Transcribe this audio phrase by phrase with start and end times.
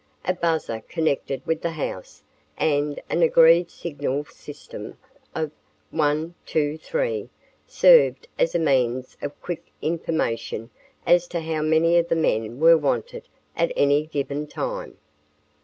[0.25, 2.23] A buzzer connected with the house
[2.57, 4.97] and an agreed signal system
[5.35, 5.51] of
[5.91, 7.29] "1," "2," "3"
[7.67, 10.71] served as a means of quick information
[11.05, 14.97] as to how many of the men were wanted at any given time.